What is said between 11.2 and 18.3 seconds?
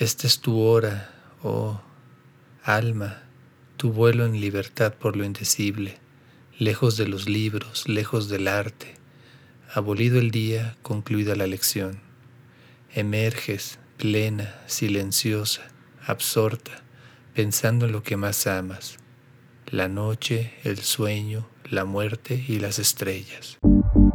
la lección. Emerges, plena, silenciosa, absorta, pensando en lo que